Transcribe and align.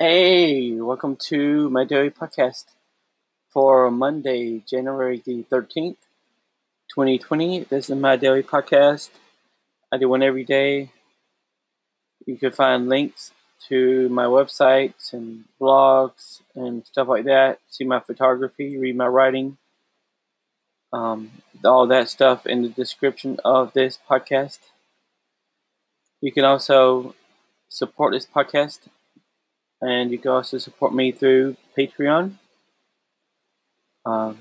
Hey, 0.00 0.80
welcome 0.80 1.16
to 1.28 1.68
my 1.70 1.84
daily 1.84 2.10
podcast 2.10 2.66
for 3.50 3.90
Monday, 3.90 4.60
January 4.60 5.20
the 5.24 5.42
13th, 5.50 7.18
2020. 7.18 7.64
This 7.64 7.90
is 7.90 7.96
my 7.96 8.14
daily 8.14 8.44
podcast. 8.44 9.10
I 9.90 9.98
do 9.98 10.08
one 10.08 10.22
every 10.22 10.44
day. 10.44 10.92
You 12.26 12.36
can 12.36 12.52
find 12.52 12.88
links 12.88 13.32
to 13.68 14.08
my 14.10 14.26
websites 14.26 15.12
and 15.12 15.46
blogs 15.60 16.42
and 16.54 16.86
stuff 16.86 17.08
like 17.08 17.24
that. 17.24 17.58
See 17.68 17.84
my 17.84 17.98
photography, 17.98 18.78
read 18.78 18.94
my 18.96 19.08
writing, 19.08 19.58
um, 20.92 21.32
all 21.64 21.88
that 21.88 22.08
stuff 22.08 22.46
in 22.46 22.62
the 22.62 22.68
description 22.68 23.40
of 23.44 23.72
this 23.72 23.98
podcast. 24.08 24.60
You 26.20 26.30
can 26.30 26.44
also 26.44 27.16
support 27.68 28.12
this 28.12 28.26
podcast 28.26 28.86
and 29.80 30.10
you 30.10 30.18
can 30.18 30.30
also 30.30 30.58
support 30.58 30.94
me 30.94 31.12
through 31.12 31.56
Patreon. 31.76 32.34
Um, 34.04 34.38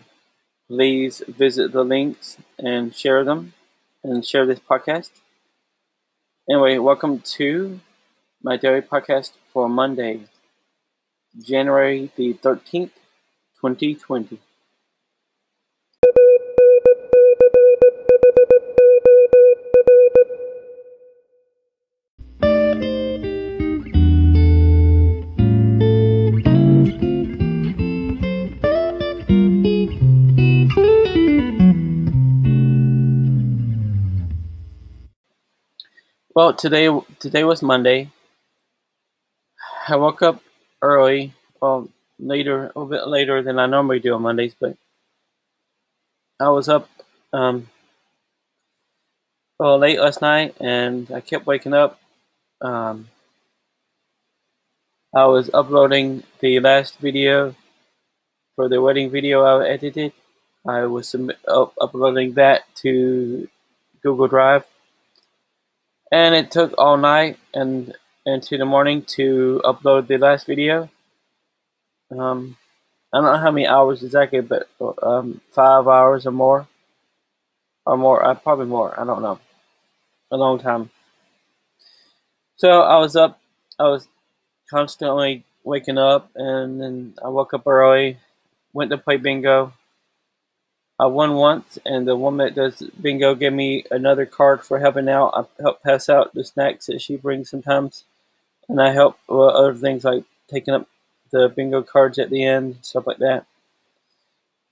please 0.68 1.22
visit 1.28 1.72
the 1.72 1.84
links 1.84 2.38
and 2.58 2.95
share 2.95 3.23
them 3.23 3.54
and 4.04 4.26
share 4.26 4.45
this 4.45 4.59
podcast. 4.59 5.12
Anyway, 6.50 6.78
welcome 6.78 7.20
to 7.20 7.80
my 8.42 8.58
daily 8.58 8.81
podcast 8.81 9.31
for 9.54 9.70
Monday, 9.70 10.22
January 11.42 12.12
the 12.17 12.34
13th, 12.34 12.92
2020. 13.62 14.40
Well, 36.38 36.54
today 36.54 36.88
today 37.18 37.44
was 37.44 37.64
Monday. 37.64 38.12
I 39.88 39.96
woke 39.96 40.22
up 40.22 40.40
early, 40.84 41.34
well, 41.60 41.90
later, 42.20 42.66
a 42.66 42.68
little 42.68 42.86
bit 42.86 43.08
later 43.08 43.42
than 43.42 43.58
I 43.58 43.66
normally 43.66 44.00
do 44.00 44.14
on 44.14 44.22
Mondays, 44.22 44.54
but 44.54 44.78
I 46.40 46.50
was 46.50 46.70
up 46.70 46.88
um, 47.34 47.70
well 49.58 49.80
late 49.80 50.00
last 50.00 50.22
night, 50.22 50.54
and 50.62 51.10
I 51.10 51.22
kept 51.22 51.48
waking 51.48 51.74
up. 51.74 52.00
Um, 52.62 53.10
I 55.16 55.26
was 55.26 55.50
uploading 55.56 56.22
the 56.40 56.60
last 56.60 57.00
video 57.00 57.56
for 58.56 58.70
the 58.70 58.80
wedding 58.80 59.10
video 59.10 59.42
I 59.42 59.68
edited. 59.68 60.14
I 60.68 60.86
was 60.86 61.16
up, 61.48 61.74
uploading 61.82 62.34
that 62.34 62.62
to 62.84 63.50
Google 64.04 64.28
Drive 64.28 64.68
and 66.11 66.36
it 66.36 66.52
took 66.52 66.73
all 66.77 66.97
night 66.97 67.38
and 67.53 67.94
into 68.25 68.58
the 68.58 68.66
morning 68.66 69.02
to 69.03 69.61
upload 69.63 70.08
the 70.08 70.17
last 70.17 70.45
video. 70.45 70.89
Um, 72.11 72.58
I 73.13 73.17
don't 73.17 73.25
know 73.25 73.38
how 73.38 73.52
many 73.52 73.67
hours 73.67 74.03
exactly, 74.03 74.41
but 74.41 74.67
um, 75.02 75.41
five 75.52 75.88
hours 75.88 76.25
or 76.25 76.31
more, 76.31 76.67
or 77.85 77.97
more, 77.97 78.23
uh, 78.23 78.35
probably 78.35 78.66
more. 78.66 79.00
I 79.00 79.06
don't 79.06 79.22
know, 79.22 79.40
a 80.31 80.38
long 80.38 80.59
time. 80.59 80.90
So 82.57 82.81
I 82.81 82.97
was 83.00 83.16
up. 83.16 83.40
I 83.79 83.84
was 83.84 84.07
constantly 84.69 85.44
waking 85.63 85.97
up, 85.97 86.31
and 86.35 86.81
then 86.81 87.13
I 87.23 87.29
woke 87.29 87.53
up 87.53 87.67
early, 87.67 88.17
went 88.73 88.91
to 88.91 88.97
play 88.97 89.17
bingo. 89.17 89.73
I 91.00 91.06
won 91.06 91.35
once, 91.35 91.78
and 91.85 92.08
the 92.08 92.16
woman 92.16 92.46
that 92.47 92.56
does 92.56 92.81
bingo 93.00 93.35
gave 93.35 93.53
me 93.53 93.85
another 93.91 94.25
card 94.25 94.63
for 94.63 94.80
helping 94.80 95.08
out. 95.08 95.31
I 95.35 95.62
help 95.62 95.84
pass 95.84 96.09
out 96.09 96.34
the 96.34 96.44
snacks 96.44 96.88
that 96.88 97.02
she 97.02 97.18
brings 97.18 97.52
sometimes, 97.52 98.03
and 98.68 98.81
I 98.81 98.94
help 98.94 99.19
with 99.28 99.53
other 99.53 99.75
things 99.75 100.03
like 100.03 100.24
taking 100.50 100.74
up 100.74 100.88
the 101.31 101.50
bingo 101.50 101.84
cards 101.84 102.18
at 102.18 102.31
the 102.31 102.44
end, 102.44 102.80
stuff 102.81 103.06
like 103.06 103.19
that. 103.19 103.46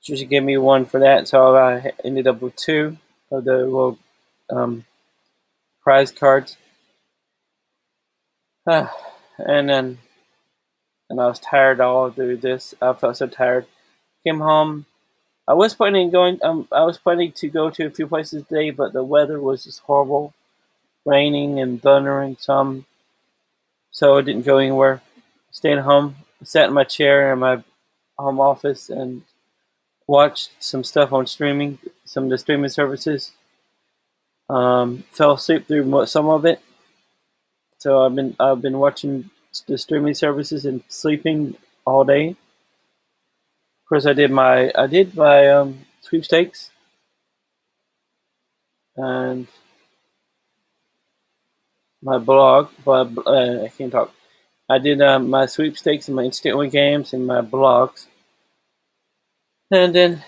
She 0.01 0.25
gave 0.25 0.43
me 0.43 0.57
one 0.57 0.85
for 0.85 0.99
that, 0.99 1.27
so 1.27 1.55
I 1.55 1.91
ended 2.03 2.27
up 2.27 2.41
with 2.41 2.55
two 2.55 2.97
of 3.31 3.43
the 3.43 3.57
little 3.57 3.99
um, 4.49 4.85
prize 5.83 6.11
cards. 6.11 6.57
and 8.67 8.89
then, 9.69 9.99
and 11.09 11.21
I 11.21 11.27
was 11.27 11.39
tired 11.39 11.81
all 11.81 12.09
through 12.09 12.37
this. 12.37 12.73
I 12.81 12.93
felt 12.93 13.17
so 13.17 13.27
tired. 13.27 13.67
Came 14.23 14.39
home 14.39 14.87
I 15.47 15.53
was 15.53 15.75
planning 15.75 16.09
going. 16.09 16.39
Um, 16.43 16.67
I 16.71 16.83
was 16.83 16.97
planning 16.97 17.31
to 17.33 17.47
go 17.49 17.69
to 17.69 17.85
a 17.85 17.91
few 17.91 18.07
places 18.07 18.43
today, 18.47 18.71
but 18.71 18.93
the 18.93 19.03
weather 19.03 19.39
was 19.39 19.65
just 19.65 19.81
horrible, 19.81 20.33
raining 21.05 21.59
and 21.59 21.81
thundering 21.81 22.37
some. 22.39 22.85
So 23.91 24.17
I 24.17 24.21
didn't 24.21 24.45
go 24.45 24.57
anywhere. 24.57 25.01
Stayed 25.51 25.79
home, 25.79 26.17
sat 26.43 26.67
in 26.67 26.73
my 26.73 26.83
chair 26.83 27.31
in 27.31 27.39
my 27.39 27.63
home 28.17 28.39
office, 28.39 28.89
and 28.89 29.23
watched 30.07 30.51
some 30.59 30.83
stuff 30.83 31.13
on 31.13 31.27
streaming, 31.27 31.79
some 32.05 32.25
of 32.25 32.29
the 32.29 32.37
streaming 32.37 32.69
services. 32.69 33.31
Um, 34.49 35.03
fell 35.11 35.33
asleep 35.33 35.67
through 35.67 36.05
some 36.05 36.29
of 36.29 36.45
it. 36.45 36.61
So 37.77 38.05
I've 38.05 38.15
been 38.15 38.35
I've 38.39 38.61
been 38.61 38.79
watching 38.79 39.29
the 39.67 39.77
streaming 39.77 40.13
services 40.13 40.65
and 40.65 40.83
sleeping 40.87 41.55
all 41.85 42.03
day. 42.03 42.35
Of 43.85 43.89
course, 43.89 44.05
I 44.05 44.13
did 44.13 44.31
my 44.31 44.71
I 44.75 44.85
did 44.85 45.15
my 45.15 45.47
um, 45.49 45.85
sweepstakes, 46.01 46.71
and 48.97 49.47
my 52.01 52.17
blog. 52.17 52.69
But 52.83 53.09
uh, 53.25 53.63
I 53.65 53.69
can't 53.69 53.91
talk. 53.91 54.13
I 54.69 54.79
did 54.79 55.01
um, 55.01 55.29
my 55.29 55.45
sweepstakes 55.45 56.07
and 56.07 56.15
my 56.15 56.23
instant 56.23 56.57
win 56.57 56.69
games 56.69 57.13
and 57.13 57.27
my 57.27 57.41
blogs, 57.41 58.07
and 59.71 59.93
then 59.93 60.23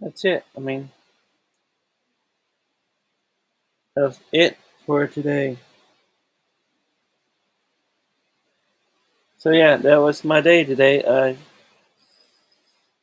that's 0.00 0.24
it. 0.24 0.44
I 0.56 0.60
mean, 0.60 0.90
that's 3.94 4.18
it 4.32 4.58
for 4.84 5.06
today. 5.06 5.56
So 9.38 9.50
yeah, 9.50 9.76
that 9.76 9.96
was 9.96 10.22
my 10.22 10.40
day 10.40 10.62
today. 10.64 11.02
I 11.04 11.36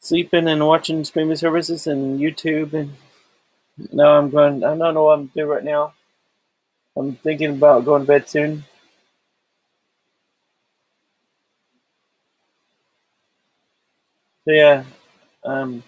sleeping 0.07 0.47
and 0.47 0.65
watching 0.65 1.03
streaming 1.03 1.35
services 1.35 1.85
and 1.85 2.19
YouTube 2.19 2.73
and 2.73 2.93
now 3.91 4.17
I'm 4.17 4.29
going 4.29 4.63
I 4.63 4.75
don't 4.75 4.93
know 4.93 5.03
what 5.03 5.19
I'm 5.19 5.27
doing 5.27 5.47
right 5.47 5.63
now. 5.63 5.93
I'm 6.95 7.15
thinking 7.15 7.51
about 7.51 7.85
going 7.85 8.03
to 8.03 8.07
bed 8.07 8.29
soon. 8.29 8.63
So 14.45 14.51
yeah. 14.53 14.83
Um 15.43 15.83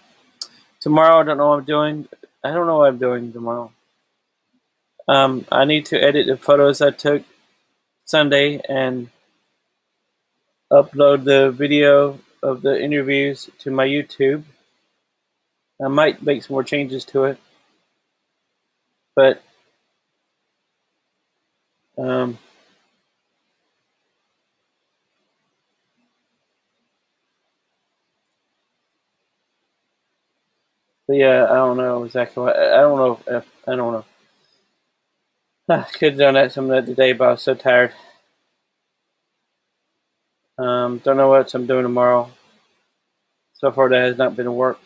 tomorrow 0.80 1.20
I 1.20 1.24
don't 1.24 1.38
know 1.38 1.48
what 1.48 1.60
I'm 1.60 1.64
doing. 1.64 2.08
I 2.44 2.50
don't 2.50 2.66
know 2.66 2.78
what 2.78 2.88
I'm 2.88 2.98
doing 2.98 3.32
tomorrow. 3.32 3.72
Um 5.08 5.46
I 5.50 5.64
need 5.64 5.86
to 5.86 5.98
edit 5.98 6.26
the 6.26 6.36
photos 6.36 6.82
I 6.82 6.90
took 6.90 7.22
Sunday 8.04 8.60
and 8.68 9.08
upload 10.70 11.24
the 11.24 11.50
video 11.50 12.20
of 12.42 12.62
the 12.62 12.80
interviews 12.82 13.50
to 13.60 13.70
my 13.70 13.86
YouTube. 13.86 14.44
I 15.84 15.88
might 15.88 16.22
make 16.22 16.42
some 16.44 16.54
more 16.54 16.64
changes 16.64 17.04
to 17.06 17.24
it, 17.24 17.38
but 19.16 19.42
um, 21.98 22.38
but 31.08 31.16
yeah, 31.16 31.44
I 31.50 31.54
don't 31.54 31.78
know 31.78 32.04
exactly. 32.04 32.44
What, 32.44 32.56
I 32.56 32.78
don't 32.82 32.98
know 32.98 33.20
if 33.38 33.46
I 33.68 33.76
don't 33.76 33.92
know. 33.92 34.04
I 35.70 35.82
could 35.84 36.12
have 36.14 36.18
done 36.18 36.34
that 36.34 36.52
some 36.52 36.70
of 36.70 36.86
the 36.86 36.94
day, 36.94 37.12
but 37.14 37.28
I 37.28 37.30
was 37.32 37.42
so 37.42 37.54
tired. 37.54 37.92
Um, 40.60 40.98
don't 40.98 41.16
know 41.16 41.28
what 41.28 41.54
I'm 41.54 41.66
doing 41.66 41.84
tomorrow. 41.84 42.30
So 43.54 43.72
far, 43.72 43.88
that 43.88 44.02
has 44.02 44.18
not 44.18 44.36
been 44.36 44.54
work 44.54 44.78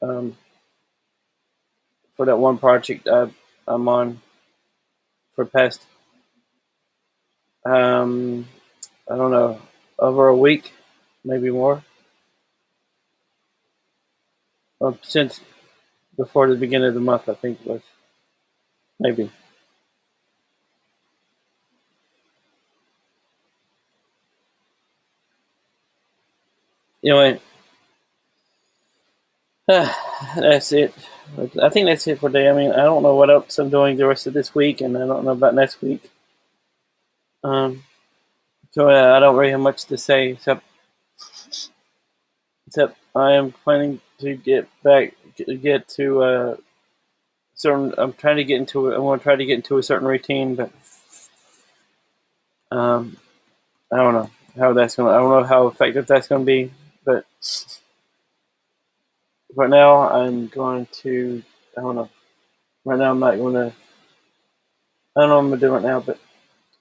um, 0.00 0.36
for 2.16 2.26
that 2.26 2.38
one 2.38 2.58
project 2.58 3.06
I, 3.08 3.28
I'm 3.68 3.88
on 3.88 4.22
for 5.34 5.44
past. 5.44 5.82
Um, 7.66 8.48
I 9.10 9.16
don't 9.16 9.30
know, 9.30 9.60
over 9.98 10.28
a 10.28 10.36
week, 10.36 10.72
maybe 11.24 11.50
more. 11.50 11.84
Well, 14.80 14.98
since 15.02 15.40
before 16.16 16.48
the 16.48 16.56
beginning 16.56 16.88
of 16.88 16.94
the 16.94 17.00
month, 17.00 17.28
I 17.28 17.34
think 17.34 17.60
it 17.60 17.66
was. 17.66 17.82
Maybe. 18.98 19.30
Anyway, 27.04 27.40
that's 29.66 30.72
it. 30.72 30.94
I 31.62 31.70
think 31.70 31.86
that's 31.86 32.06
it 32.06 32.18
for 32.18 32.28
today. 32.28 32.48
I 32.48 32.52
mean, 32.52 32.72
I 32.72 32.84
don't 32.84 33.02
know 33.02 33.14
what 33.14 33.30
else 33.30 33.58
I'm 33.58 33.70
doing 33.70 33.96
the 33.96 34.06
rest 34.06 34.26
of 34.26 34.34
this 34.34 34.54
week, 34.54 34.80
and 34.80 34.96
I 34.96 35.06
don't 35.06 35.24
know 35.24 35.32
about 35.32 35.54
next 35.54 35.80
week. 35.80 36.10
Um, 37.42 37.84
so 38.72 38.88
uh, 38.90 39.16
I 39.16 39.20
don't 39.20 39.36
really 39.36 39.52
have 39.52 39.60
much 39.60 39.86
to 39.86 39.98
say 39.98 40.30
except 40.30 40.64
except 42.66 42.96
I 43.14 43.32
am 43.32 43.52
planning 43.52 44.00
to 44.20 44.36
get 44.36 44.68
back, 44.82 45.14
get 45.36 45.88
to 45.90 46.22
uh, 46.22 46.56
certain. 47.54 47.94
I'm 47.98 48.12
trying 48.14 48.36
to 48.36 48.44
get 48.44 48.58
into. 48.58 48.94
I 48.94 48.98
want 48.98 49.20
to 49.20 49.24
try 49.24 49.36
to 49.36 49.44
get 49.44 49.56
into 49.56 49.78
a 49.78 49.82
certain 49.82 50.08
routine, 50.08 50.54
but 50.54 50.70
um, 52.70 53.16
I 53.92 53.98
don't 53.98 54.14
know 54.14 54.30
how 54.58 54.72
that's 54.72 54.96
gonna. 54.96 55.10
I 55.10 55.18
don't 55.18 55.30
know 55.30 55.44
how 55.44 55.66
effective 55.66 56.06
that's 56.06 56.28
gonna 56.28 56.44
be, 56.44 56.70
but 57.04 57.24
right 59.54 59.70
now 59.70 60.08
I'm 60.08 60.48
going 60.48 60.86
to. 61.02 61.42
I 61.76 61.80
don't 61.82 61.96
know. 61.96 62.10
Right 62.84 62.98
now 62.98 63.10
I'm 63.12 63.20
not 63.20 63.36
to. 63.54 63.74
I 65.16 65.20
don't 65.20 65.28
know 65.28 65.36
what 65.36 65.44
I'm 65.44 65.48
gonna 65.50 65.60
do 65.60 65.72
right 65.72 65.82
now, 65.82 66.00
but 66.00 66.18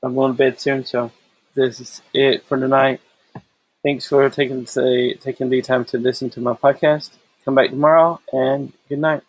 I'm 0.03 0.15
going 0.15 0.33
to 0.33 0.37
bed 0.37 0.59
soon, 0.59 0.85
so 0.85 1.11
this 1.53 1.79
is 1.79 2.01
it 2.13 2.45
for 2.45 2.57
tonight. 2.57 3.01
Thanks 3.83 4.07
for 4.07 4.29
taking 4.29 4.63
the 4.63 5.15
taking 5.21 5.49
the 5.49 5.61
time 5.61 5.85
to 5.85 5.97
listen 5.97 6.29
to 6.31 6.41
my 6.41 6.53
podcast. 6.53 7.11
Come 7.45 7.55
back 7.55 7.71
tomorrow, 7.71 8.21
and 8.31 8.73
good 8.89 8.99
night. 8.99 9.23